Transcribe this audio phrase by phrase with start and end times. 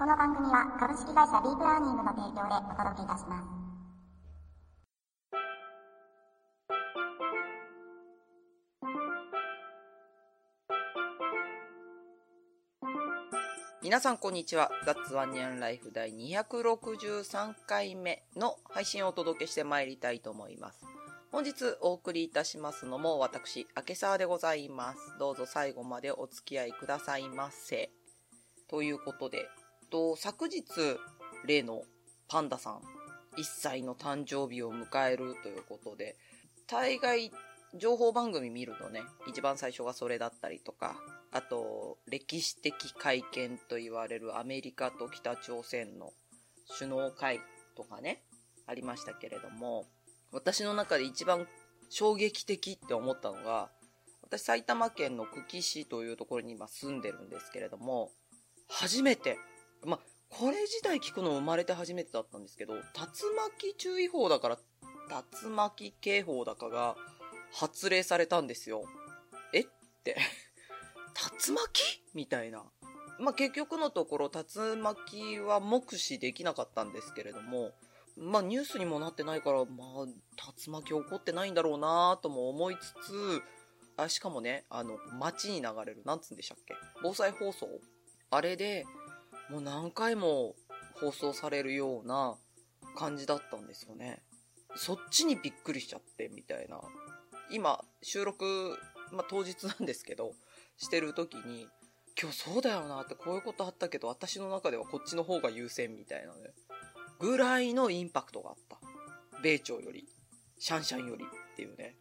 [0.00, 3.44] この番組は株式会社ディープラーニングの提供でお届けいたします。
[13.82, 14.70] 皆さんこんにちは。
[14.86, 20.80] ザッツワンニャンライフ第263回目の配信をお届けしてまいりたいと思います。
[21.30, 24.98] 本日お送りいたしますのも私、明け沢でございます。
[25.18, 27.90] どうぞ最後までお付き合いくださいませ。
[28.66, 29.46] ということで、
[29.90, 30.62] と、昨日、
[31.44, 31.82] 例の
[32.28, 32.80] パンダさん、
[33.36, 36.16] 1歳の誕生日を迎えるということで、
[36.66, 37.32] 大概、
[37.74, 40.96] 情報番組見るとね、一番最初がそれだったりとか、
[41.32, 46.12] あと、歴史的会見と言われるアメリカと北朝鮮の
[46.78, 47.40] 首脳会
[47.76, 48.22] とかね、
[48.66, 49.86] ありましたけれども、
[50.32, 51.46] 私の中で一番
[51.88, 53.70] 衝撃的って思ったのが、
[54.22, 58.10] 私埼玉県の久喜市というところに今住んでるんですけれども、
[58.68, 59.38] 初めて
[59.84, 62.80] まあ、これ自体聞くの生まれて初めてだったんですけど、竜
[63.36, 64.58] 巻注意報だから、
[65.42, 66.96] 竜巻警報だかが
[67.52, 68.84] 発令されたんですよ。
[69.52, 69.60] え？
[69.62, 69.66] っ
[70.04, 70.16] て。
[71.46, 72.02] 竜巻？
[72.14, 72.64] みたいな。
[73.18, 77.72] まあ、結局のところ、竜巻は目視できなかったんですけれども、
[78.16, 83.42] まあ、ニュースにもなってないから、まあ、竜巻起こってないんだろうなとも思いつつ、
[83.96, 86.74] あ、しかもね、あの、街に流れる、なんつうんでしたっけ？
[87.02, 87.68] 防災放送？
[88.30, 88.86] あれで、
[89.50, 90.54] もう何回も
[90.94, 92.36] 放送されるような
[92.96, 94.22] 感じだったんですよね。
[94.76, 96.80] そっちにびっくりしちゃってみたいな。
[97.50, 98.78] 今、収録、
[99.12, 100.32] まあ、当日なんですけど、
[100.76, 101.66] してる時に、
[102.20, 106.52] 今日そうだよなってこういうことあったけど、私の中ではこっちの方が優先みたいなね。
[107.18, 108.78] ぐらいのインパクトがあった。
[109.42, 110.06] 米朝より、
[110.58, 111.96] シャンシャンよりっていうね。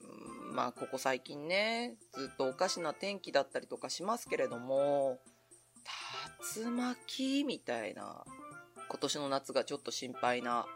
[0.00, 5.18] うんまあ、ここ最近ね、ずっとおかしな天気だったりとかしますけれども、
[6.56, 8.24] 竜巻みたいな、
[8.88, 10.66] 今年の夏がちょっと心配な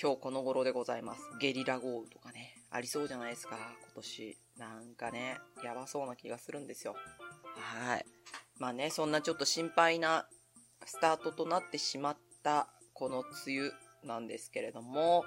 [0.00, 1.22] 今日この頃でございます。
[1.40, 4.38] ゲリラ豪雨とかね、ありそうじゃないですか、今年。
[4.58, 6.94] なんかね、やばそうな気がするんですよ。
[7.56, 8.06] はい。
[8.58, 10.28] まあね、そんなちょっと心配な
[10.84, 13.70] スタートとなってしまったこの梅雨
[14.04, 15.24] なんですけれども、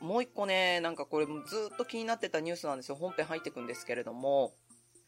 [0.00, 2.96] もう一個ね、なんかこれずっと気になってたニュースなんですよ。
[2.96, 4.52] 本編入ってくんですけれども、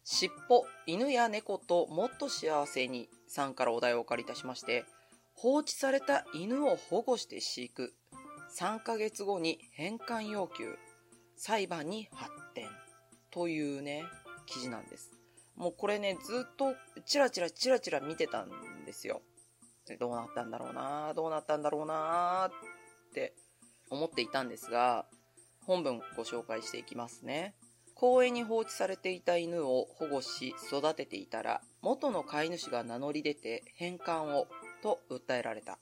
[0.05, 4.85] 尻尾、犬や猫ともっと幸せにさんからお題をお借りいたしまして、
[5.35, 7.95] 放置された犬を保護して飼育、
[8.59, 10.77] 3ヶ月後に返還要求、
[11.37, 12.69] 裁判に発展
[13.31, 14.05] というね、
[14.47, 15.13] 記事なんです。
[15.55, 16.75] もうこれね、ずっと
[17.07, 18.51] チラチラチラチラ見てたん
[18.85, 19.23] ですよ。
[20.01, 23.35] どうなったんだろうなどうなったんだろうなって
[23.91, 25.07] 思っていたんですが、
[25.67, 27.55] 本文ご紹介していきますね。
[28.01, 34.47] 公園に放置されていた犬を保護し育てていたら元の飼い主が名乗り出て返還を
[34.83, 35.79] と訴えられた。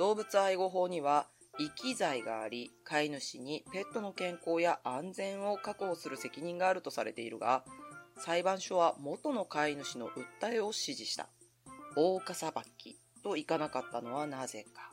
[0.00, 1.28] 動物愛護法には
[1.60, 7.62] 遺棄罪があり飼い主にペットの健康や安全を確保する責任があるとされているが
[8.18, 11.28] 裁判所は元の飼い主の訴えを支持した。
[11.94, 14.90] 大岡裁きといかなかったのはなぜか。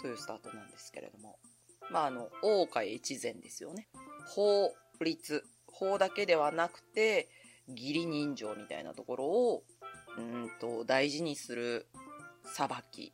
[0.00, 1.40] というスタートなんですけれども。
[1.90, 3.88] まああの大岡越前ですよね。
[4.28, 7.28] 法律法だけではなくて、
[7.68, 9.64] 義理人情みたいなところを、
[10.18, 11.86] うんと、大事にする
[12.44, 13.12] 裁き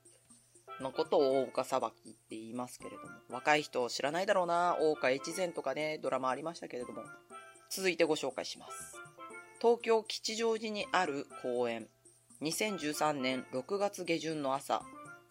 [0.80, 7.02] のことを大岡裁きって言いますけれども、若い人知らないだろうな、大岡越前とかね、ドラマありましたけれども、
[7.70, 8.96] 続いてご紹介します。
[9.60, 11.88] 東京吉祥寺にある公園。
[12.42, 14.82] 2013年6月下旬の朝、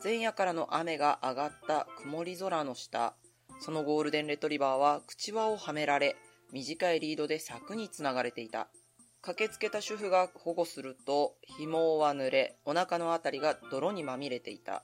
[0.03, 3.15] 前夜からの雨が上がった曇り空の下、
[3.59, 6.17] そのゴールデンレトリバーは口輪をはめられ、
[6.51, 8.69] 短いリードで柵につながれていた。
[9.21, 14.83] 駆けつけた主婦が保護すると、紐は濡れ、お腹のあたりが泥にまみれていた。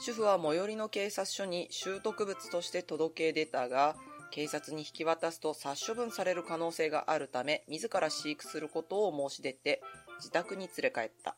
[0.00, 3.96] 主婦は最寄りの警察署に拾得物として届け出たが、
[4.30, 9.82] 警察に引き渡すと殺処分される可能性があるため、自ら飼育することを申し出て、
[10.18, 11.36] 自宅に連れ帰った。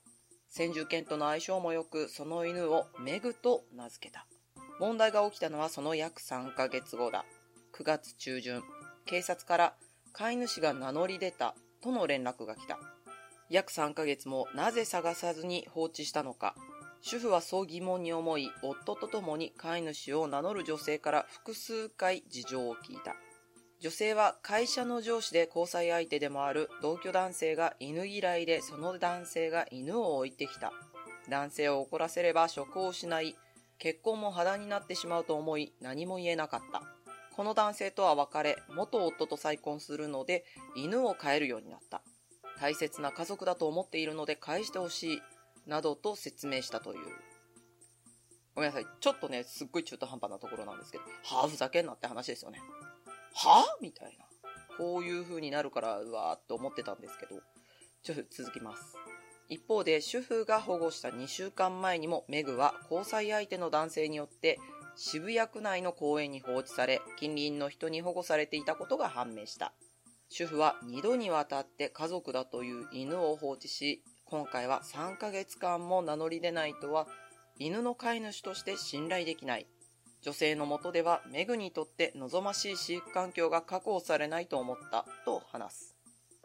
[0.48, 4.26] 先住犬との相性も良く、その犬をメグと名付けた。
[4.80, 7.24] 問題が起きたのはその約3ヶ月後だ。
[7.76, 8.62] 9月中旬。
[9.06, 9.74] 警察から
[10.12, 12.78] 飼い主が名乗り出たとの連絡が来た。
[13.50, 16.54] 約3ヶ月もなぜ探さずに放置したのか。
[17.02, 23.14] 主婦はそう疑問に思い、夫と共に飼い主を名乗る女性から複数回事情を聞いた。
[23.80, 30.72] 女性は会社の上司で交際相手でもある同居男性が犬嫌いでその男性が犬を置いてきた。
[31.28, 33.36] 男性を怒らせれば職を失い、
[33.78, 36.93] 結婚も破談になってしまうと思い何も言えなかった。
[37.36, 40.44] この男性とは別れ、元夫と再婚するので、
[40.76, 42.02] 犬を飼えるようになった。
[42.60, 45.22] 大切な家族だと思っているので返してほしい、
[45.66, 47.00] などと説明したという。
[48.54, 48.86] ごめんなさい。
[49.00, 52.60] ちょっとね、すっごい中途半端なところなんですけど、はぁ、ふざけんなって話ですよね。
[53.34, 54.26] はぁみたいな。
[54.78, 57.40] こういう風になるから、うわーっと思ってたんですけど、
[58.04, 58.94] ちょっと続きます。
[59.48, 64.58] 一方で、主婦が保護した2週間前にも、メグは交際相手の男性によって
[64.96, 69.72] 渋谷区内の公園に放置され、近隣の人に保護されていたことが判明した。
[70.28, 77.06] 主婦は2度にわたって家族だという犬を放置し、今回は3ヶ月間も名乗り出ないとは、
[77.58, 79.66] 犬の飼い主として信頼できない。
[80.22, 85.94] 女性のもとではメグにとって望ましい飼育環境が確保されないと思ったと話す。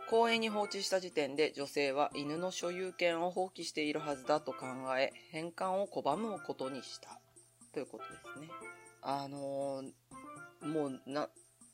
[0.09, 4.65] 公園に放置した時点で女性は犬の所有権を放棄しているはずだと考
[4.97, 7.18] え、返還を拒むことにした。
[7.73, 8.49] ということですね。
[9.01, 11.29] あのー、もうな、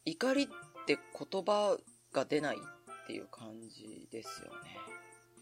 [0.06, 0.47] 怒りっ
[0.86, 1.77] て言葉
[2.13, 4.77] が出ないっていう感じですよね。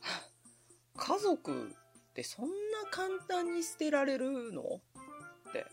[0.95, 2.53] 家族ってそんな
[2.91, 4.81] 簡単に捨てられるの？
[5.49, 5.65] って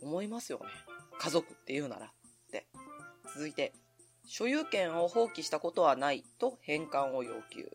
[0.00, 0.66] 思いますよね。
[1.18, 2.06] 家族って言うなら。
[2.06, 2.10] っ
[2.50, 2.66] て。
[3.34, 3.72] 続いて、
[4.26, 7.70] 所有権を放棄したことはないと返還を要求。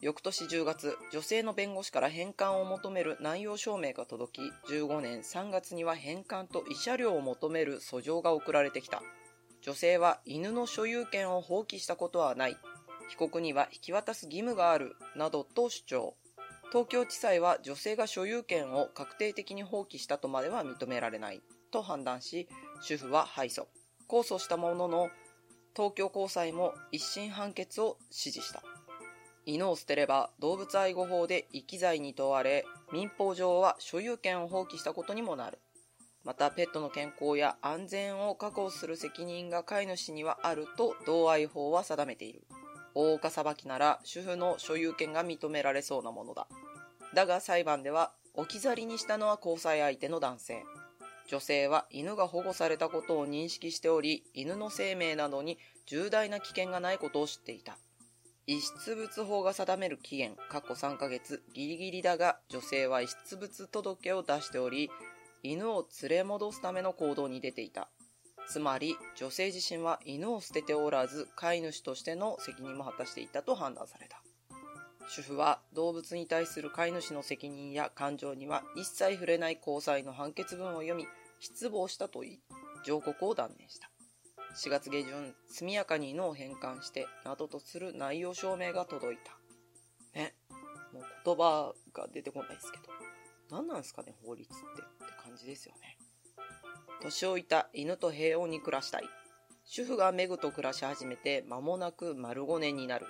[0.00, 9.02] 翌年10月、女性の弁護士から返還を求める内容証明が届き、15年3月には返還と慰謝料を求める訴状が送られてきた。
[9.60, 12.56] 女性は犬の所有権を放棄したことはない。
[13.08, 14.94] 被告には引き渡す義務がある。
[15.16, 16.14] などと主張。
[16.70, 21.42] 東京地裁は女性が所有権を確定的に放棄したとまでは認められない。
[21.72, 22.48] と判断し、
[22.82, 23.64] 主婦は敗訴。
[24.08, 25.10] 控訴したものの、
[25.74, 28.62] 東京高裁も一審判決を支持した。
[29.48, 35.58] 犬を捨てれば動物愛護法で遺棄罪に問われ、民法上は所有権を放棄したことにもなる。
[36.22, 42.42] また、ペットの健康や安全を確保する責任が飼い主にはあると同愛法は定めている。
[42.94, 46.46] 大岡裁きなら主婦の所有権が認められそうなものだ。
[47.14, 50.62] だが裁判では置き去りにしたのは交際相手の男性。
[51.26, 55.56] 女性は犬が保護されたことを認識しており、犬の生命などに
[55.86, 57.78] 重大な危険がないことを知っていた。
[58.48, 64.90] 遺失物法が定める期限、過去3ヶ月、ギリギリだが、女性は遺失物届を出しており、
[65.42, 67.90] 犬を連れ戻すための行動に出ていた。
[68.48, 74.22] つまり、女性自身は犬を捨てておらず、飼い主としての責任も果たしていたと判断された。
[75.10, 81.06] 主婦は動物に対する飼い主の責任や感情には一切触れない交際の判決文を読み、
[81.38, 82.40] 失望したと言い、
[82.82, 83.90] 上告を断念した。
[84.56, 89.38] 4月下旬、速やかに犬を返還して、などとする内容証明が届いた。
[90.18, 90.34] ね。
[90.92, 92.84] もう言葉が出てこないですけど。
[93.50, 95.98] 何なんすかね、法律ってって感じですよね。
[97.00, 99.04] 年老いた犬と平穏に暮らしたい。
[99.64, 103.06] 主婦がメグと暮らし始めて間もなく丸5年になる。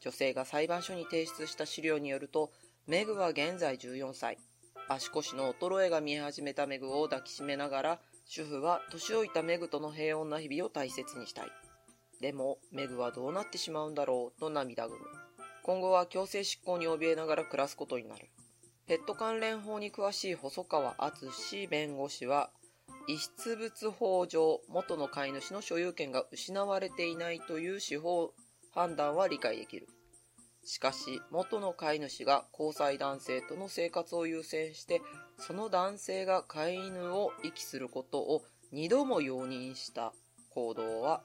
[0.00, 2.52] 女性が裁判所に提出した資料によると、
[2.86, 4.38] メグは現在14歳。
[4.88, 11.46] 足腰の衰えが見え始めたメグを抱きしめながら主婦は年老いたメグとの平穏な日々を大切にしたい。
[12.20, 15.00] でも、メグはどうなってしまうんだろうと涙ぐむ。
[15.62, 18.28] 今後は強制執行に怯えながら暮らすことになる。
[18.86, 22.50] ペット関連法に詳しい細川敦弁護士は、
[23.08, 28.32] 遺失物法上、元の飼い主の所有権が失われていないという司法
[28.74, 29.86] 判断は理解できる。
[30.64, 35.00] しかし、元の飼い主が交際男性との生活を優先して、
[35.38, 40.12] その男性が飼い犬を遺棄することを2度も容認した
[40.50, 41.22] 行動は、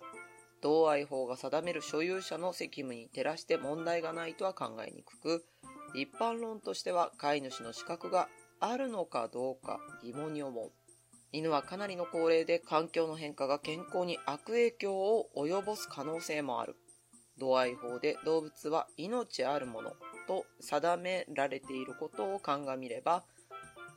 [0.61, 5.45] 同愛法が定める所有者の責務に照らして問題がないとは考えにくく、
[5.95, 10.71] 一般論としては飼い主の資格があるのかどうか疑問に思う。
[11.33, 16.75] 犬はかなりの高齢で環境の変化が健康に悪影響を及ぼす可能性もある。
[17.37, 19.93] 度合い法で動物は命あるもの
[20.27, 23.23] と定められていることを鑑みれば、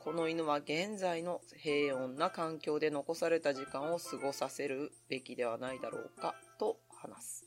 [0.05, 7.45] この犬は現在の平穏な環境で残された時間を過ごさせるべきではないだろうかと話す。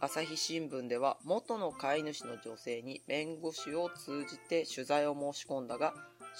[0.00, 5.92] 朝日新聞では元の飼い主の女性に弁護士を通じて取材を申し込んだが、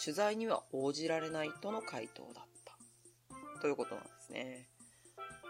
[0.02, 3.60] 取材には応じられないとの回答だった。
[3.60, 4.70] ということなんですね。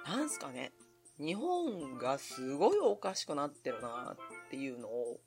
[0.05, 0.73] なんすかね。
[1.21, 5.21] 日本がすごいおかしくなってるなっていうのを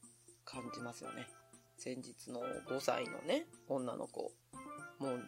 [0.44, 1.30] 感じますよね。
[1.78, 4.34] 先日の5歳のね、女の子。
[5.02, 5.24] もう、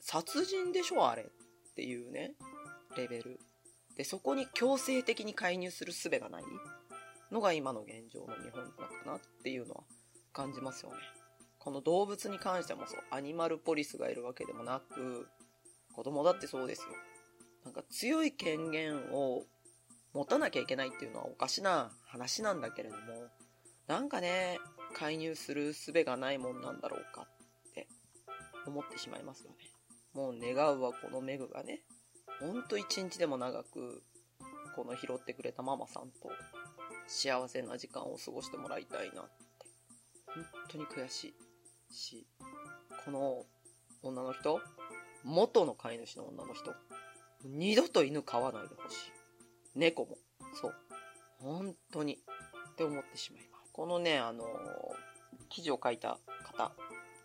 [0.00, 2.32] 殺人でしょあれっていうね、
[2.96, 3.38] レベル。
[3.96, 6.44] で、そこに強制的に介入する術がない
[7.30, 9.82] のが今の現状の日本なのかなっていうのは
[10.32, 10.96] 感じますよね。
[11.58, 15.28] この動物に関してもそう、アニマルポリスがいるわけでもなく、
[15.94, 16.88] 子供だってそうですよ。
[17.64, 19.44] なんか強い権限を
[20.14, 23.02] 持たなきゃいけないっていうのはおかしな話なんだけれども、
[23.86, 24.58] なんかね、
[24.94, 27.28] 介入する術がないもんなんだろうか
[28.68, 29.56] 思ってしまいますよね。
[30.14, 31.82] もう願うはこのメグがね、
[32.40, 34.02] ほんと一日でも長く、
[34.76, 36.30] この拾ってくれたママさんと
[37.08, 39.30] 幸せな時間を過ごしてもらいたいなって、
[40.26, 41.34] 本当に悔し
[41.90, 42.26] いし、
[43.04, 43.44] この
[44.02, 44.60] 女の人、
[45.24, 46.74] 元の飼い主の女の人、
[47.44, 49.12] 二度と犬飼わないでほしい。
[49.74, 50.18] 猫も。
[50.60, 50.74] そう。
[51.40, 52.18] 本当に。
[52.72, 53.72] って思ってしまいます。
[53.72, 54.44] このね、あの
[55.48, 56.72] 記事を書いた方、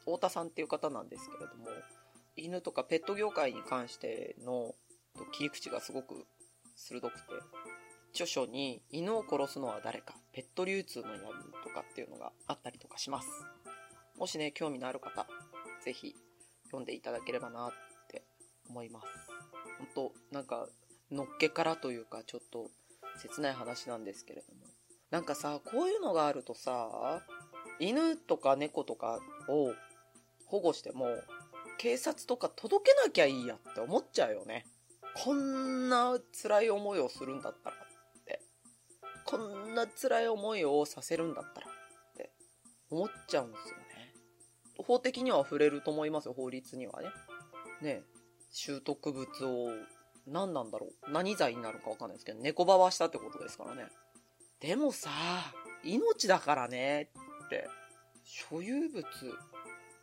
[0.05, 1.67] 太田さんっていう方なんですけれども、
[2.35, 4.73] 犬とかペット業界に関しての
[5.31, 6.25] 切り口がすごく
[6.75, 7.21] 鋭くて、
[8.11, 11.23] 著書に犬を殺すのは誰か、ペット流通の闇
[11.63, 13.27] とかっていうのがあったりとかします。
[14.17, 15.27] もしね、興味のある方、
[15.83, 16.15] ぜひ
[16.65, 17.71] 読んでいただければなっ
[18.07, 18.23] て
[18.69, 19.07] 思います。
[19.95, 20.67] 本当なんか、
[21.11, 22.69] のっけからというか、ちょっと
[23.17, 24.61] 切ない話なんですけれども。
[25.09, 27.21] なんかさ、こういうのがあるとさ、
[27.79, 29.73] 犬とか猫とかを
[30.53, 31.07] 保護しても、
[31.79, 34.67] 警察とか届けなきゃいいやって思っちゃうよね。
[35.15, 37.79] こんな辛い思いをするんだったらっ
[38.23, 38.39] て。
[39.25, 41.71] こんな辛い思いをさせるんだったらっ
[42.15, 42.31] て
[42.91, 44.13] 思っちゃうんですよね。
[44.77, 47.09] 法的には触れると思いますよ、法律にはね。
[47.81, 48.03] ね
[48.51, 49.71] 習得物を、
[50.27, 51.11] 何なんだろう。
[51.11, 53.87] 何罪になるかわかんないですけど、猫ばわしたってことですからね。
[54.59, 55.09] でもさ、
[55.83, 57.09] 命だからね
[57.45, 57.67] って、
[58.23, 59.03] 所有物、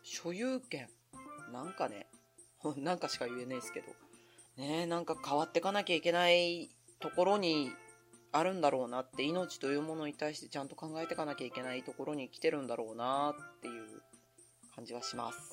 [0.03, 0.89] 所有権、
[1.51, 2.07] なんかね、
[2.77, 3.87] なんかしか言えないですけど、
[4.57, 7.71] ねなんか変わってかなきゃいけないところに
[8.31, 14.01] あるんだろうなって、命というものに対してちゃんと考えていかなきゃいけないところに来てるんだろうなっていう
[14.75, 15.51] 感じはします。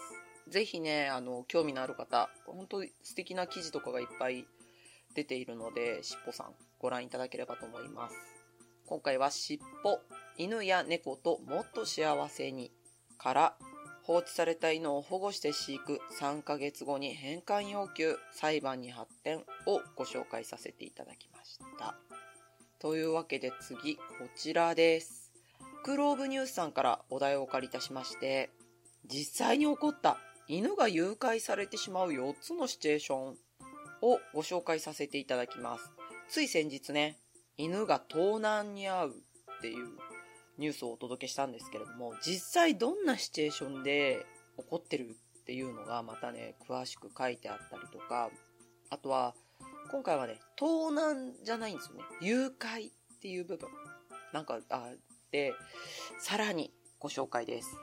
[0.49, 4.47] ぜひね、あの、興味のある方、本当に素敵な記事とかがいっぱい
[5.14, 8.17] 出ているので、しっぽさんご覧いただければと思います。
[8.87, 10.00] 今回はしっぽ、
[10.37, 12.73] 犬や猫ともっと幸せに
[13.19, 13.57] から
[14.09, 21.95] 放置された犬を保護して飼育3ヶ月後に返還要求裁判に発展をご紹介させていただきました。
[22.79, 24.03] というわけで次、こ
[24.35, 25.31] ちらです。
[25.85, 28.49] クローブニュースさんからお題をお借りいたしまして、
[29.05, 33.37] 実際に起こった犬が誘拐されてしまう4つのシチュエーション
[34.00, 35.93] をご紹介させていただきます。
[36.31, 37.19] つい先日ね、
[37.59, 39.11] 犬が盗難に遭う
[39.59, 39.88] っていう
[40.59, 48.31] ニュースをお届けしたんですけれども、実際どんなシチュエーションで起こってるっていうのがまたね、詳しく書いてあったりとか、
[48.91, 49.35] あとは、
[49.91, 52.05] 今回はね、盗難じゃないんですよね。
[52.21, 53.71] 誘拐っていう部分。
[54.33, 54.97] なんかあっ
[55.31, 55.55] て、
[56.19, 57.77] さらにご紹介です。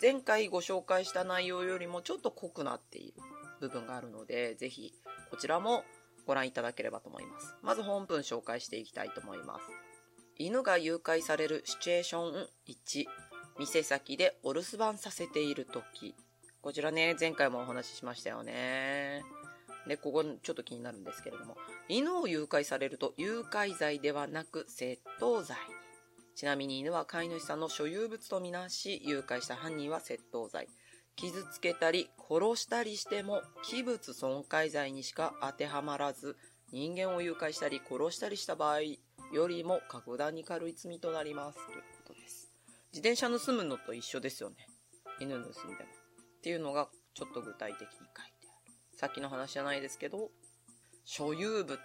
[0.00, 3.22] 前回ご紹介した内容よりもちょっと濃くなっている
[3.60, 4.92] 部分があるので、ぜひ
[5.30, 5.84] こちらも
[6.26, 7.54] ご覧いただければと思います。
[7.62, 9.85] まず本文紹介していきたいと思います。
[10.38, 13.06] 犬が誘拐されるシチュエーション1、
[13.58, 16.14] 店先でお留守番させている時。
[16.60, 19.22] こちらね、前回もお話ししましたよね。
[19.86, 21.56] で、ここちょっと気になるんですけれども、
[21.88, 25.56] 犬を誘拐されると誘拐罪ではなく窃盗罪。
[26.34, 30.68] ちなみに犬は飼い主さんの所有物とみなし、誘拐した犯人は窃盗罪。
[31.14, 36.36] 傷つけたり殺したりしても器物損壊罪にしか当てはまらず、
[36.72, 38.80] 人間を誘拐したり殺したりした場合
[39.32, 41.66] よりも格段に軽い罪となります。
[41.66, 42.50] ということです。
[42.92, 44.56] 自転車盗むのと一緒ですよね。
[45.20, 45.50] 犬盗んでも。
[45.50, 48.24] っていうのがちょっと具体的に書いてあ
[48.68, 48.72] る。
[48.92, 50.30] さっきの話じゃないですけど、
[51.04, 51.78] 所有物、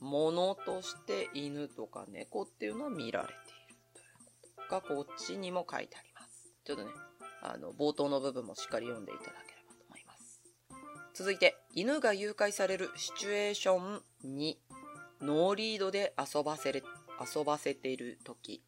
[0.00, 4.06] 物として犬とか猫っていうのは見られているという
[4.56, 4.74] こと。
[4.76, 6.52] がこっちにも書いてあります。
[6.64, 6.90] ちょっとね、
[7.42, 10.42] あの、冒頭の部分もしっかり読んでいただければと思います。
[11.14, 14.56] 続いて、犬が誘拐されるシチュエーション2、
[15.20, 16.84] ノーリードで遊ばせる、
[17.34, 18.62] 遊ばせている時。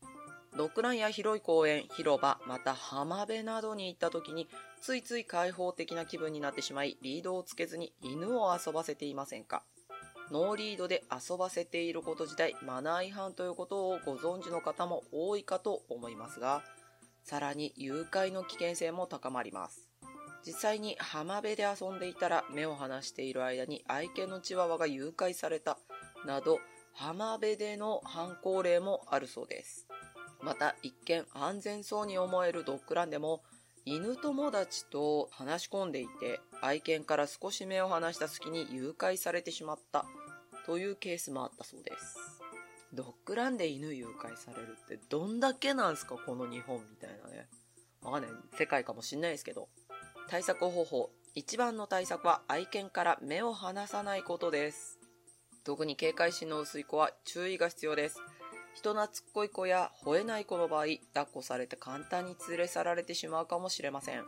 [0.57, 4.49] ドッグランや広い公園、広場、また浜辺などに行った時に、
[4.80, 9.62] ついつい開放的な気分になってしまい、リードをつけずに犬を遊ばせていませんか
[10.33, 16.64] ノーリードで遊ばせていること自体マナー違反ということをご存知の方も多いかと思いますが、
[17.23, 19.88] さらに誘拐の危険性も高まります。
[20.45, 25.78] 実際に浜辺で遊んでいたら目を離している間に愛犬のチワワが誘拐された
[26.26, 26.58] など
[26.94, 29.86] 浜辺での犯行例もあるそうです。
[30.42, 33.42] また一見安全そうに思えるドッグランでも
[33.84, 40.04] 犬友達と話し込んでいて愛犬から少し目を離した隙に誘拐されてしまった
[40.66, 42.16] というケースもあったそうです。
[42.92, 47.48] ドッグランで犬誘拐されるってどんだけなんすかこの日本みたいなね。
[48.02, 48.30] わかんない。
[48.58, 49.68] 世界かもしんないですけど。
[50.28, 51.10] 対策方法。
[51.34, 55.00] 一番の対策は愛犬から目を離さないことです。
[55.64, 58.18] 特に警戒心の薄い子は注意が必要です。
[58.74, 64.24] 人懐っこい子や吠えない子の場合、抱っこされて簡単に連れ去られてしまうかもしれません。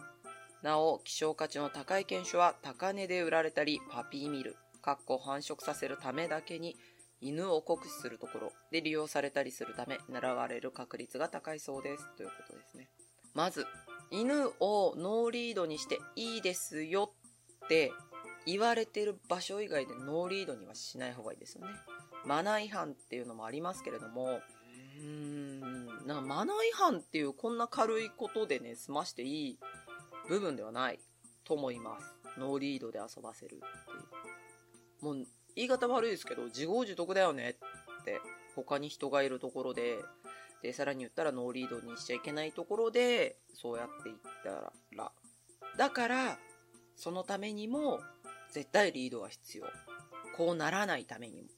[0.62, 6.76] なお、希少価値の高い犬種は高値で売られたり、パピーミル、かっこ繁殖させるためだけに
[7.20, 12.16] 犬を酷使するところで利用されたりするため、狙われる確率が高いそうです。
[12.16, 12.88] ということですね。
[13.34, 13.66] まず、
[14.10, 17.14] 犬をノーリードにしていいですよ
[17.64, 17.92] って
[18.46, 21.72] 言われてる場所以外でノーリードにはしない方がいいですよね。
[22.24, 24.40] マナー違反っていうのもありますけれども、
[24.98, 29.58] うーん、なマナー違反っていうこんな軽いことでね、済ましていい
[30.28, 30.98] 部分ではない
[31.44, 32.14] と思います。
[32.38, 33.68] ノーリードで遊ばせるってい
[35.00, 35.04] う。
[35.04, 37.50] もう言い方悪いですけど、自業自得だよね
[38.00, 38.20] って、
[38.54, 39.98] 他に人がいるところで、
[40.62, 44.50] で、さらに言ったらノーリードにしちゃいけないところで、そうやって言った
[44.96, 45.12] ら、
[45.76, 46.38] だから、
[46.96, 48.00] そのためにも、
[48.52, 49.64] 絶対リードが必要。
[50.36, 51.48] こうならないためにも。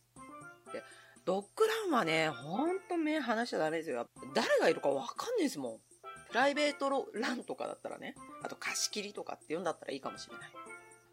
[0.73, 0.83] で、
[1.25, 4.07] ドッグランはね、ほんと目離しちゃダメですよ。
[4.35, 5.79] 誰がいるかわかんないですもん。
[6.29, 10.51] プライベートランとかだったらね、あと貸し切りとかっていうんだったらいいかもしれない。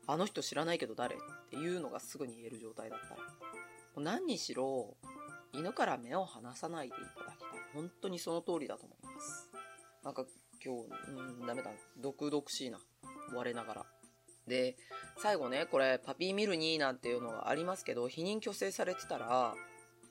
[0.07, 1.19] あの人知らないけど誰っ
[1.49, 3.21] ていうのがすぐに言える状態だったら。
[3.21, 3.25] も
[3.97, 4.95] う何にしろ、
[5.53, 7.59] 犬から目を離さないでいただきたい。
[7.73, 9.49] 本当にその通りだと思います。
[10.03, 10.25] なんか
[10.63, 11.71] 今日、うん、ダメだ。
[11.97, 12.79] 毒々しいな。
[13.33, 13.85] 我ながら。
[14.47, 14.75] で、
[15.21, 19.55] 最後ね、これ、パピーミルになんていうのがありますけど、否認虚勢されてたら、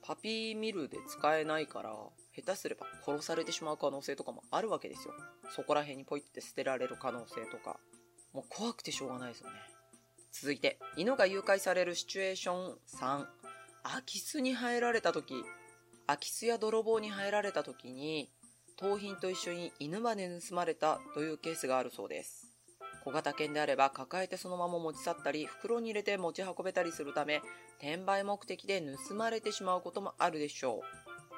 [0.03, 1.95] パピーミルで使えないから、
[2.35, 5.13] 下手すれば殺されてしまう可能性とかもあるわけですよ。
[5.55, 7.79] そこら辺にポイって捨てられる可能性とか。
[8.33, 9.57] もう怖くてしょうがないですよね。
[10.31, 13.27] 続いて、犬が誘拐されるシチュエーション3。
[13.83, 15.43] 空き巣に入られた時、
[16.07, 18.31] 空き巣や泥棒に入られた時に、
[18.77, 22.40] 盗品と一緒に犬まで盗まれたというケースがあるそうです。
[23.03, 27.41] 小型犬であれば抱えてそのまま持ち去ったり、袋に入れて持ち運べたりするため、
[27.79, 30.81] 転売目的で盗まれてしまうこともあるでしょ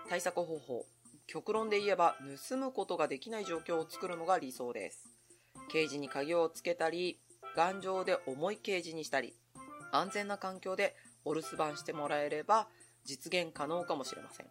[0.05, 0.09] う。
[0.09, 0.85] 対策方法。
[1.25, 2.15] 極論で言えば、
[2.49, 5.07] 盗むことができない状況を作るのが理想です。
[5.71, 7.19] ケージに鍵をつけたり、
[7.55, 9.33] 頑丈で重いケージにしたり、
[9.91, 12.67] 安全な環境でお留守番してもらえれば
[13.05, 14.47] 実現可能かもしれません。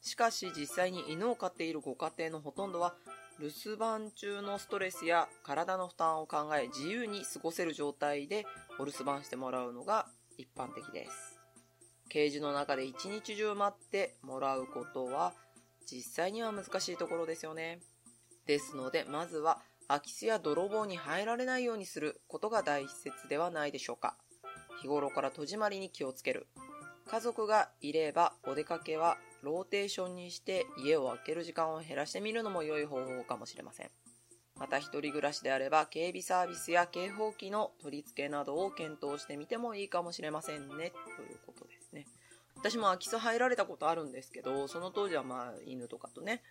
[0.00, 2.94] しかし実際に犬を飼っているご家庭のほとんどは
[3.40, 8.46] 留守番中のストレスや体の負担を考え自由に過ごせる状態で
[8.78, 10.06] お留守番してもらうのが
[10.38, 11.40] 一般的です。
[12.08, 15.32] ケージの中で一日中待ってもらうことは
[15.90, 17.80] 実際には難しいところですよね。
[18.46, 24.16] ですのでまずは空き巣や泥棒に入られないようにすることが大切ではないでしょうか。
[24.80, 26.46] 日頃から戸締まりに気をつける。
[27.06, 33.90] 家族がいればお出かけはローテーションにして家を空ける時間を減らしてみるのも良い方法かもしれません。
[34.56, 40.92] また一人暮らしであれば警備サービスや警報器の取り付けなどを検討してみてもいいかもしれませんね。
[41.16, 42.06] ということですね。
[42.56, 46.42] 私も空き巣入られたことあるんですけど、その当時はまあ犬とかとね、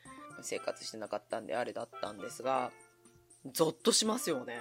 [0.42, 2.72] 生活してなかったんであれだったんですが、
[3.54, 4.60] ゾッとしますよね。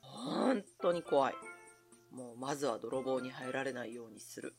[0.00, 1.34] 本当に怖い。
[2.10, 4.54] もうまずは泥棒に入られないようにする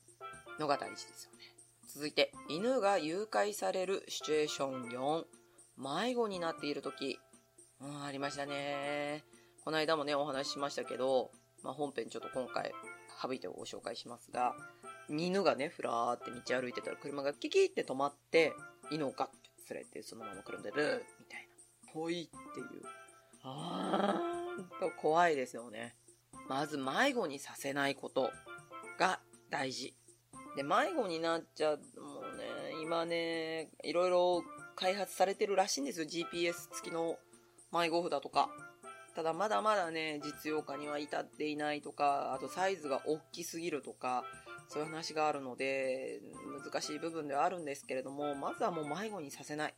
[0.57, 1.60] のが大事ですよね。
[1.93, 5.25] 続いて、犬が誘拐されるシチュエーション4。
[5.77, 7.19] 迷子になっている時。
[7.81, 9.25] うん、ありましたね。
[9.65, 11.31] この間もね、お話ししましたけど、
[11.63, 12.71] まあ、本編ちょっと今回
[13.21, 14.55] 省いてご紹介しますが、
[15.09, 18.53] 犬がね、ふらーって道歩いてたら車がキキって止まって、
[18.89, 19.27] 犬をガッ
[19.67, 21.47] て連れてそのまま車でブーみたい
[21.87, 21.91] な。
[21.91, 22.83] ほいっていう。
[23.43, 25.97] あーと怖いですよね。
[26.47, 28.31] まず迷子にさせないこと
[28.97, 29.93] が大事。
[30.55, 34.43] で、迷子になっちゃう、もうね、今ね、いろいろ
[34.75, 36.05] 開発されてるらしいんですよ。
[36.05, 37.17] GPS 付きの
[37.71, 38.49] 迷子札とか。
[39.15, 44.23] ただまだまだね、実用化には至っていないとか、あとサイズが大きすぎるとか、
[44.69, 46.21] そういう話があるので、
[46.63, 49.75] 難しい部分ではあるんですけれども、まずはもう迷子にさせない。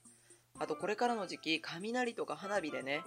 [0.60, 3.04] あとこれからの時期、雷とか花火でね、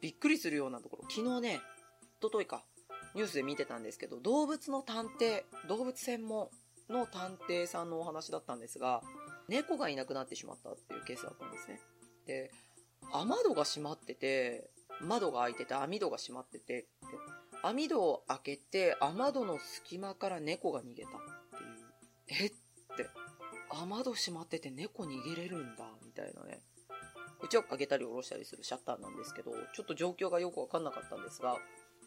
[0.00, 1.04] びっくりするようなところ。
[1.08, 1.60] 昨日ね、
[2.20, 2.62] 一昨日か、
[3.14, 6.50] ニュースで見てたんですけど、動物の探偵、動物専門
[6.90, 9.02] の探偵さんのお話だったんですが、
[9.48, 11.80] 猫がいなくなってしまったっていうケースだったんですね。
[12.26, 12.50] で、
[13.12, 16.86] 雨戸が閉まってて、窓が開いてて網戸が閉まってて、
[17.62, 21.12] 網戸を開けて雨戸の隙間から猫が逃げたっ
[22.28, 22.42] ていう。
[22.42, 22.56] えって、
[23.70, 26.60] 雨戸閉まってて猫逃げれるんだ、みたいなね。
[27.42, 31.56] うちを開けたり下ろしたりするシャッターなんですけど、ちょっと状況がよくわかんなかったんですが、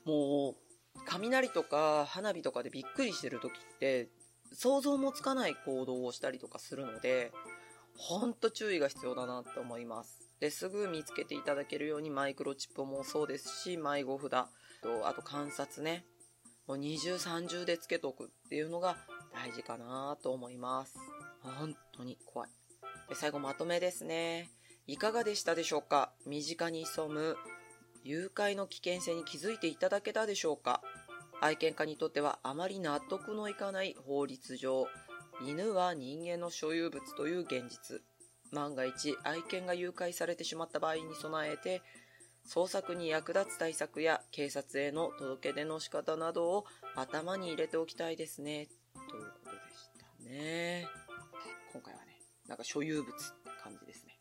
[0.05, 4.09] もう、雷とか花火とかでびっくりしてる時って、
[4.53, 7.31] 想像もつかない行動をしたりとかするので、
[7.97, 10.29] ほんと注意が必要だなって思います。
[10.39, 14.31] で、すぐ見つけていただけるようにマイクロチップもそうですし、迷子札
[14.81, 16.05] と、あと観察ね。
[16.67, 18.97] もう二重三重でつけとくっていうのが
[19.33, 20.93] 大事かなと思います。
[21.41, 22.49] 本当に怖い。
[23.09, 24.49] で、最後まとめですね。
[24.87, 26.13] いかがでしたでしょうか？
[26.25, 27.37] 身近に潜む
[28.03, 30.81] 誘拐の危険性に気づいていただけたでしょうか？
[31.43, 34.87] 愛犬家にとってはあまり納得のいかない法律上、
[35.45, 38.01] 犬は人間の所有物という現実。
[38.53, 41.81] 万が一愛犬が誘拐されてしまった場合に備えて、
[42.47, 48.69] 捜索に役立つ対策や警察への届け出の仕方などを頭に入れておきたいですね。
[49.09, 49.89] ということでし
[50.23, 50.87] たね。
[51.73, 54.17] 今回はね、なんか所有物って感じですね。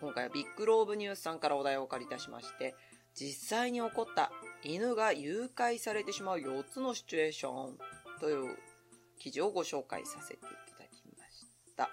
[0.00, 2.74] 今回はビッグローブニュースさんからお題をお借りいたしまして、
[3.14, 7.78] 実際に起こった犬が誘拐されてしまう4つのシチュエーション
[8.20, 8.56] という
[9.18, 10.54] 記事をご紹介させていただ
[10.88, 11.46] きまし
[11.76, 11.88] た。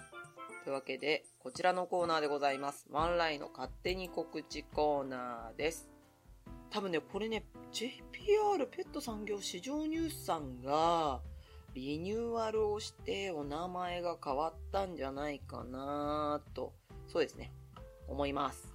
[0.63, 2.85] というわけで、こちらのコーナーでございます。
[2.89, 5.89] ワンラインの勝手に告知コーナーです。
[6.69, 11.21] 多分ね、これね、JPR ペット産業市場ニュースさんが
[11.73, 16.73] リニューアルをしてお名前が変わったんじゃないかなと、
[17.07, 17.53] そうですね、
[18.07, 18.67] 思います。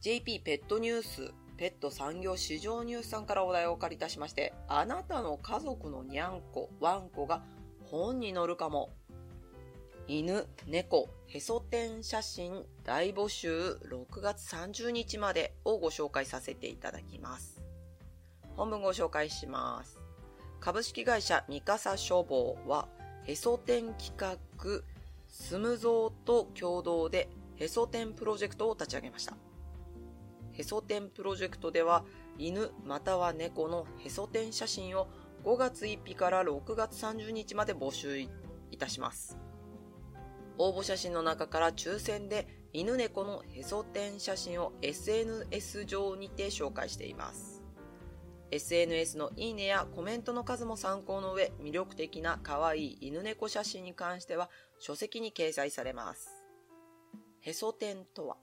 [0.00, 7.42] JP ペットニュースペット産業市場ニュースさんからお題をお借りいたしまして、あなたの家族のにゃんこ、ワンコが
[7.84, 8.92] 本に載るかも。
[10.06, 17.62] 犬、猫、へそ天写真大募集6月30日までをご紹介させていただきます。
[18.56, 19.98] 本文ご紹介します。
[20.60, 22.88] 株式会社三笠書房は、
[23.26, 24.36] へそ天企画、
[25.28, 29.36] スムゾーと共同でへそ天プロジェクトを立ち上げました。
[30.56, 32.04] へそ天プロジェクトでは、
[32.38, 35.08] 犬または猫のへそ天写真を
[35.44, 38.28] 5月1日から6月30日まで募集い
[38.78, 39.38] たします。
[40.56, 47.62] 応募写真の中から抽選で犬猫のへそ天写真を SNS 上にて紹介しています。
[48.50, 56.30] SNS のいいねやコメントの数も参考の上、魅力的な可愛い犬猫写真に関しては書籍に掲載されます。
[57.40, 58.36] へそ天とは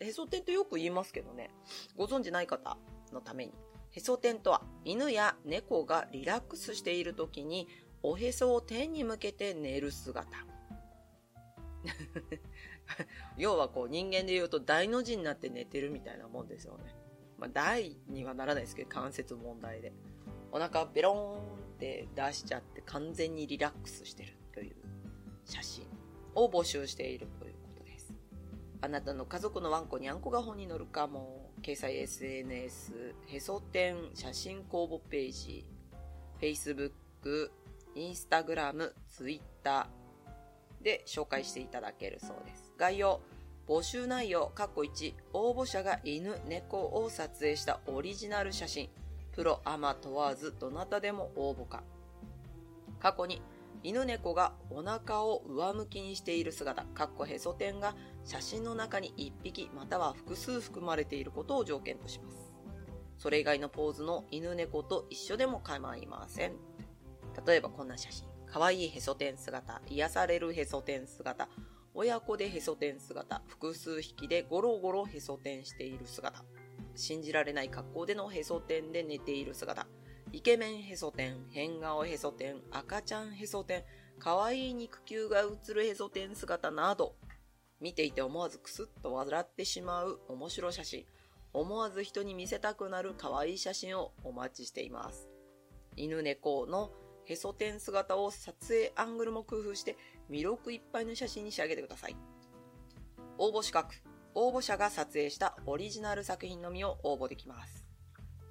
[0.00, 1.50] へそ天とよく言いますけどね、
[1.96, 2.76] ご存知ない方
[3.12, 3.52] のために。
[3.90, 7.68] へそ天とは、犬や猫がリラックスしている時に、
[8.02, 10.30] おへそを天に向けて寝る姿。
[13.36, 16.94] 要はこう人間で言うと大の字になって寝てるみたいなもんですよね。
[17.38, 19.92] まあ大にはならないですけど、関節問題で。
[20.52, 24.76] お腹ベローンって出しちゃって完全にリラックスしてるという
[25.44, 25.86] 写真
[26.34, 27.49] を募集しているという
[28.82, 31.50] あなたの家族のワンコにゃんこが本に載るかも。
[31.62, 35.66] 掲載 SNS、へそ天写真公募ページ、
[36.40, 37.50] Facebook、
[37.94, 39.86] Instagram、Twitter
[40.82, 42.72] で紹介していただけるそうです。
[42.78, 43.20] 概要、
[43.68, 48.88] 募集内容、括弧1、応募者が犬、猫を撮影したオリジナル写真、
[49.32, 51.82] プロ、アマ問わず、どなたでも応募か。
[52.98, 53.42] 過去に、
[53.82, 62.52] 犬猫がお腹を上向きにしている姿、かっこへそ天が写真の中に1匹または複数含まれていることを条件とします。
[63.16, 66.52] それ以外のポーズの犬猫と一緒でも構いません。
[67.46, 68.26] 例えばこんな写真。
[68.46, 71.48] かわいいへそ天姿、癒されるへそ天姿、
[71.94, 76.44] 親子でへそ天姿、複数匹でゴロゴロへそ天している姿、
[76.96, 79.86] 信じられない格好でのへそ天で寝ている姿、
[80.32, 83.82] イケメンへそ天、変顔へそ天、赤ちゃんへそ天、
[84.20, 87.16] かわいい肉球が映るへそ天姿など、
[87.80, 91.04] 見ていて思わずクスッと笑ってしまう面白写真、
[91.52, 95.28] 思わず人に見せたくなる可愛い写真をお待ちしています。
[95.96, 96.92] 犬猫の
[97.26, 99.96] へそ天姿を撮影アングルも工夫して
[100.30, 102.16] 魅力いっぱいの写真に仕上げてください。
[103.36, 103.94] 応募資格。
[104.32, 107.89] 応募者が撮影したオリジナル作品のみを応募できます。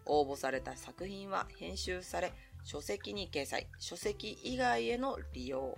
[0.09, 5.77] 応募された作品は編集され、書籍に掲載、書籍以外への利用、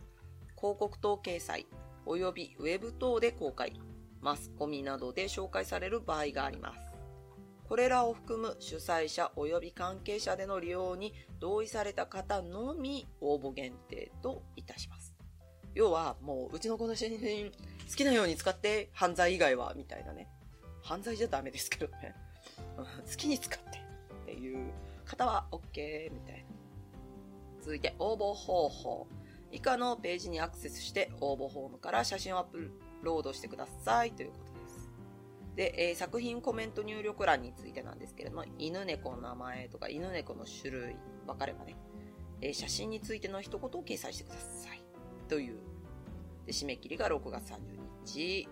[0.57, 1.67] 広告等掲載、
[2.05, 3.79] 及びウェブ等で公開、
[4.21, 6.79] マスコミなどで紹介される場合があります。
[7.65, 15.15] これらを含む主催者及び関係者での利用に同意された方のみ応募限定といたします。
[15.73, 17.51] 要は、もう、うちのこの写真
[17.89, 20.27] 好きなように使って犯罪以外は、みたいなね。
[20.81, 22.15] 犯罪じゃダメですけどね。
[22.77, 22.83] 好
[23.15, 23.90] きに使って。
[24.31, 24.71] っていう
[25.05, 26.51] 方は OK みたいな。
[27.61, 29.07] 続いて応募方法。
[29.51, 34.89] 以下のページにアクセスして応募フォームから写真をアップロードしてくださいということです。
[35.55, 40.95] で、えー、作品コメント入力欄についてなんですけれども、犬猫の名前とか犬猫の種類
[41.27, 41.75] 分かればね、
[42.39, 44.81] えー、写真についての一言を掲載してください。
[45.27, 45.59] という。
[46.45, 47.57] で、締め切りが6月30
[48.05, 48.47] 日。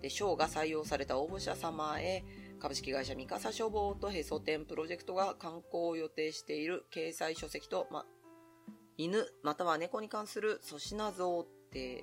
[0.00, 2.24] で、賞が採用された応募者様へ、
[2.58, 8.04] 株式会社三笠書房とへそ天プロジェクトが刊行を予定している掲載書籍と、ま、
[8.96, 12.02] 犬または猫に関する粗品贈呈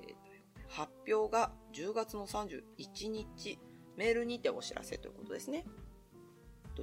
[0.69, 3.59] 発表が10月の31日
[3.97, 5.65] メールにてお知らせということですね。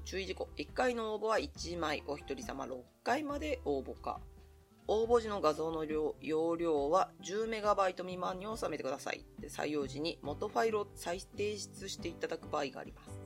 [0.05, 0.49] 注意事項。
[0.57, 4.21] 1回の応募は1枚、お一人様6回まで応募か。
[4.89, 9.25] 応募時の画像の量容量は 10MB 未満に収めてください。
[9.49, 13.22] 採用時に元ファイルを再提出していただく場合があります。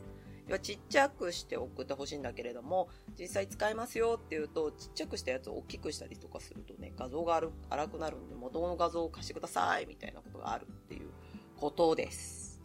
[0.52, 11.11] はちっちゃくして送ってほしいんだけれども、実際使えますよっていうと、ちっちゃくしたやつを大きくしたりとかするとね、画像が荒くなるんで、元の画像を貸してくださいみたいなことがあるっていう
[11.56, 12.62] ことです。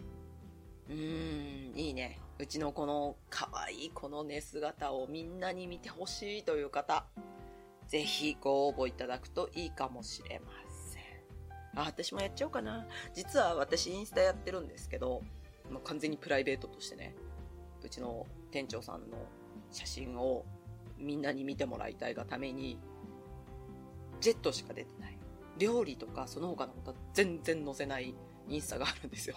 [0.89, 2.19] うーん、いいね。
[2.37, 7.05] うちのこの可愛いこの寝姿をみんなに見てほしいという方、
[7.87, 11.79] ぜひご応募いただくといいかもしれません。
[11.79, 12.87] あ、私もやっちゃおうかな。
[13.13, 15.21] 実は私インスタやってるんですけど、
[15.69, 17.15] もう完全にプライベートとしてね、
[17.83, 19.17] うちの店長さんの
[19.71, 20.45] 写真を
[20.97, 22.79] みんなに見てもらいたいがために、
[24.19, 25.17] ジェットしか出てない。
[25.57, 28.15] 料理とかその他のことは全然載せない
[28.47, 29.35] インスタがあるんですよ。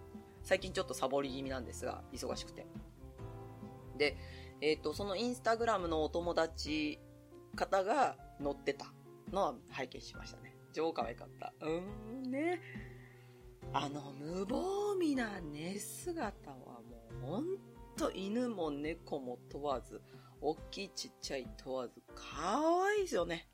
[0.42, 2.66] 最近ちょっとサボり気味なんですが、忙しくて。
[3.96, 4.16] で、
[4.60, 7.00] えっ、ー、と、そのインスタグラムのお友達
[7.56, 8.92] 方が載ってた
[9.32, 10.56] のは拝見しましたね。
[10.72, 11.52] 超可愛かった。
[11.60, 12.60] うんね。
[13.72, 20.00] あの無防備な寝姿はもうほんと犬も猫も問わず、
[20.40, 23.48] 大きいちっちゃい問わず、可愛いいですよね。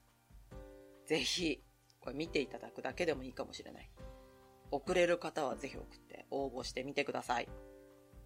[1.06, 1.62] ぜひ、
[2.00, 3.90] これ見ていただくだけでもいいかもしれない。
[4.70, 7.48] 送れる方はぜひ送って応募してみてください。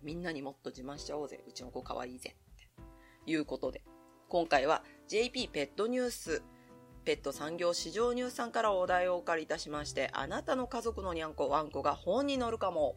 [0.03, 1.43] みんなにもっと自慢しちゃおうぜ。
[1.47, 2.37] うちの子可愛いいぜ。
[3.23, 3.83] っていうことで、
[4.29, 6.43] 今回は JP ペットニュース
[7.05, 12.97] ペット産業市場ニュースさんからお題をお借りいたしまして、あなたの家族のにゃんこワンコが本に載るかも。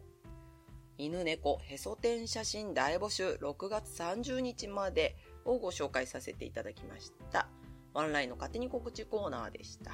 [1.00, 7.48] 犬猫へそ天写真大募集6月30日までをご紹介させていただきました。
[7.94, 9.92] ワンラインの勝手に告知コーナーでした。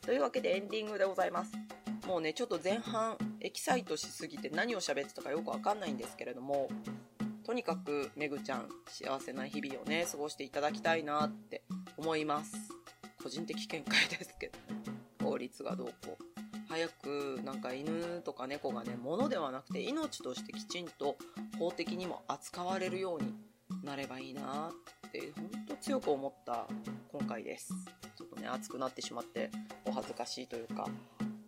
[0.00, 1.52] というわけでエンディングでございます。
[2.08, 6.68] もうね、ちょっと前半エキサイトしすぎて何を喋ってたかよくわかんないんですけれども、
[7.44, 11.62] とにかくめぐちゃん幸せな日々をね、過ごしていただきたいなって
[11.96, 12.56] 思います。
[13.22, 14.58] 個人的見解ですけど。
[15.24, 16.31] 法律がどうこう。
[16.72, 21.18] 早くなんか犬とか猫がね物ではなくて命としてきちんと
[21.58, 23.34] 法的にも扱われるように
[23.84, 24.70] なればいいな
[25.06, 26.66] って本当強く思った
[27.08, 27.74] 今回です。
[28.16, 29.50] ちょっとね熱くなってしまって
[29.84, 30.88] お恥ずかしいというか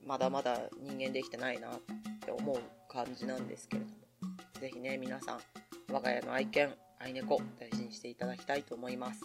[0.04, 1.80] まだまだ人間できてないなっ
[2.20, 3.94] て思う感じなんですけれども
[4.60, 5.40] 是非ね皆さん
[5.90, 9.22] 我が家の愛犬愛猫大事にしていただきたいと思います。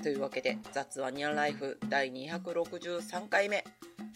[0.00, 3.64] というわけで雑話ニャンライフ第263回目。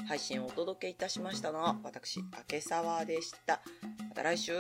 [0.09, 3.61] 配信をお届けいたしましたのは、私、竹沢でした。
[4.09, 4.53] また来週